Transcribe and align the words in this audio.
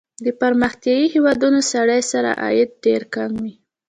د 0.25 0.27
پرمختیايي 0.41 1.05
هېوادونو 1.15 1.59
سړي 1.71 1.99
سر 2.11 2.25
عاید 2.43 2.69
ډېر 2.85 3.01
کم 3.13 3.31
دی. 3.43 3.53